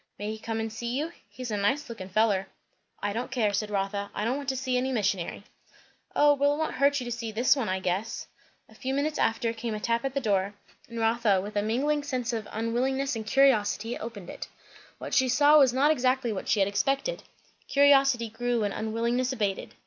"May 0.17 0.31
he 0.31 0.39
come 0.39 0.59
and 0.59 0.73
see 0.73 0.97
you? 0.97 1.11
He's 1.29 1.51
a 1.51 1.57
nice 1.57 1.87
lookin' 1.87 2.09
feller." 2.09 2.47
"I 3.03 3.13
don't 3.13 3.29
care," 3.29 3.53
said 3.53 3.69
Rotha. 3.69 4.09
"I 4.15 4.25
don't 4.25 4.35
want 4.35 4.49
to 4.49 4.55
see 4.55 4.75
any 4.75 4.91
missionary." 4.91 5.43
"O 6.15 6.33
well! 6.33 6.55
it 6.55 6.57
won't 6.57 6.73
hurt 6.73 6.99
you 6.99 7.05
to 7.05 7.11
see 7.11 7.31
this 7.31 7.55
one, 7.55 7.69
I 7.69 7.79
guess." 7.79 8.25
A 8.67 8.73
few 8.73 8.95
minutes 8.95 9.19
after 9.19 9.53
came 9.53 9.75
a 9.75 9.79
tap 9.79 10.03
at 10.03 10.15
the 10.15 10.19
door, 10.19 10.55
and 10.89 10.99
Rotha 10.99 11.39
with 11.39 11.55
a 11.55 11.61
mingling 11.61 12.03
of 12.33 12.47
unwillingness 12.51 13.15
and 13.15 13.27
curiosity, 13.27 13.95
opened 13.95 14.31
it. 14.31 14.47
What 14.97 15.13
she 15.13 15.29
saw 15.29 15.59
was 15.59 15.71
not 15.71 15.91
exactly 15.91 16.33
what 16.33 16.49
she 16.49 16.61
had 16.61 16.67
expected; 16.67 17.21
curiosity 17.67 18.27
grew 18.27 18.63
and 18.63 18.73
unwillingness 18.73 19.31
abated. 19.31 19.75